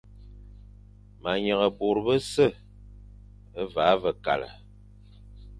Ma 1.21 1.31
nyeghe 1.43 1.67
bô 1.77 1.87
bese, 2.05 2.47
va 3.73 3.87
ve 4.01 4.11
kale. 4.25 4.49